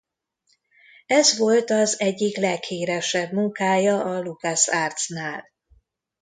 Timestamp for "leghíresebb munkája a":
2.37-4.21